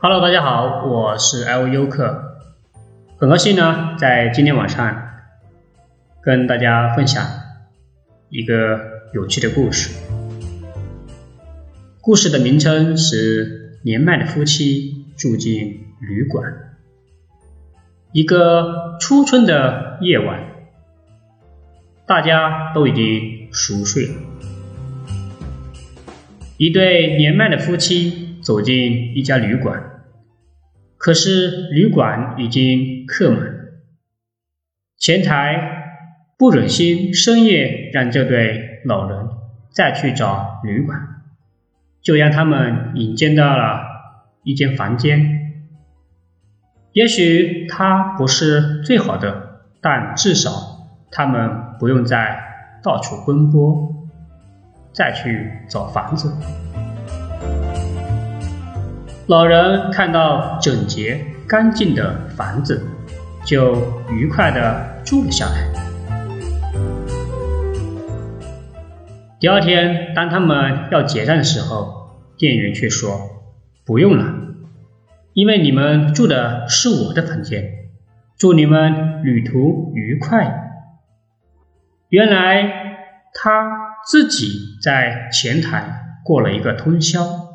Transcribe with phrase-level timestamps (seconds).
[0.00, 2.38] Hello，大家好，我是 L 优客，
[3.16, 5.10] 很高兴呢，在今天晚上
[6.22, 7.26] 跟大家分享
[8.28, 8.78] 一个
[9.12, 9.90] 有趣的故事。
[12.00, 16.44] 故事的名称是年迈的夫妻住进旅馆。
[18.12, 20.44] 一个初春的夜晚，
[22.06, 24.14] 大家都已经熟睡了。
[26.56, 29.82] 一对年迈的夫妻走进一家旅馆。
[30.96, 33.42] 可是旅馆已经客满，
[34.96, 35.84] 前台
[36.38, 39.28] 不忍心深夜让这对老人
[39.70, 40.98] 再去找旅馆，
[42.00, 43.82] 就让他们引荐到了
[44.44, 45.52] 一间房间。
[46.94, 50.50] 也许它不是最好的，但至少
[51.10, 52.40] 他们不用再
[52.82, 54.08] 到处奔波，
[54.94, 56.32] 再去找房子。
[59.28, 62.82] 老人看到整洁干净的房子，
[63.44, 63.76] 就
[64.10, 65.68] 愉快地住了下来。
[69.38, 73.20] 第二天，当他们要结账的时候，店员却说
[73.84, 74.32] ：“不用了，
[75.34, 77.90] 因为你们住的是我的房间。
[78.38, 80.70] 祝你们旅途愉快。”
[82.08, 82.62] 原来
[83.34, 87.47] 他自己在前台过了一个通宵。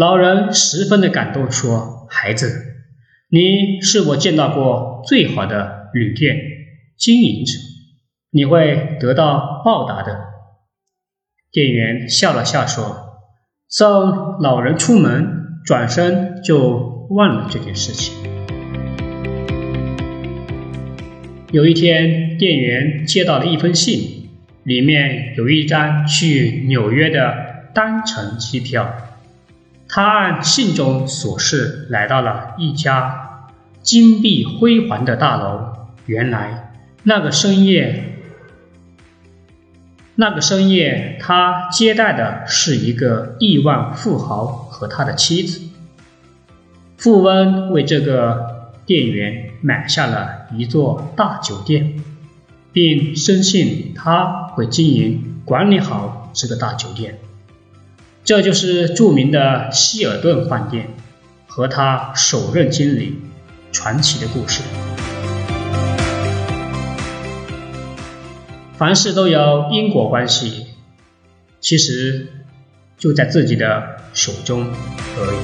[0.00, 2.50] 老人十分的感动，说：“孩子，
[3.28, 6.38] 你是我见到过最好的旅店
[6.96, 7.52] 经营者，
[8.30, 10.18] 你会得到报答的。”
[11.52, 13.18] 店员笑了笑说
[13.68, 18.14] ：“送老人出门，转身就忘了这件事情。”
[21.52, 24.30] 有一天，店员接到了一封信，
[24.62, 27.34] 里面有一张去纽约的
[27.74, 28.96] 单程机票。
[29.92, 33.48] 他按信中所示来到了一家
[33.82, 35.66] 金碧辉煌的大楼。
[36.06, 38.18] 原来那个深夜，
[40.14, 45.60] 那个深夜，他接待的是一个亿万富豪和他的妻子。
[46.96, 52.00] 富翁为这个店员买下了一座大酒店，
[52.72, 57.18] 并深信他会经营管理好这个大酒店。
[58.30, 60.86] 这就是著名的希尔顿饭店
[61.48, 63.18] 和他首任经理
[63.72, 64.62] 传奇的故事。
[68.74, 70.68] 凡事都有因果关系，
[71.58, 72.28] 其实
[72.96, 74.64] 就在自己的手中
[75.18, 75.38] 而已。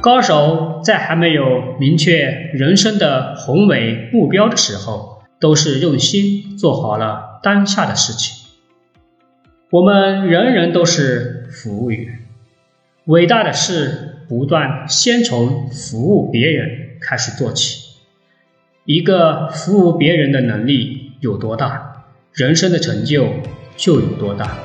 [0.00, 7.40] 高手在还没有明确人生的宏伟目标的时候，都是用心做好了。
[7.42, 8.46] 当下的事情，
[9.70, 12.26] 我们人人都是服务员。
[13.04, 17.84] 伟大的事不断先从服务别人开始做起。
[18.84, 23.28] 一个服务别人的能力有多大，人生的成就
[23.76, 24.58] 就有多大。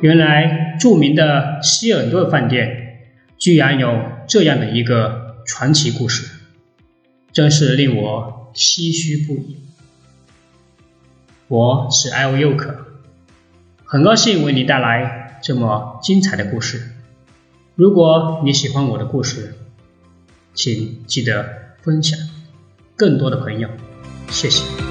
[0.00, 2.78] 原来，著名的希尔顿饭店。
[3.38, 6.28] 居然有这样的一个传奇故事，
[7.32, 9.56] 真是令我唏嘘不已。
[11.48, 12.76] 我是艾欧尤克，
[13.86, 16.82] 很高兴为你带来这么精彩的故事。
[17.76, 19.54] 如果你喜欢我的故事，
[20.52, 21.46] 请记得
[21.80, 22.18] 分享
[22.94, 23.70] 更多的朋友，
[24.28, 24.89] 谢谢。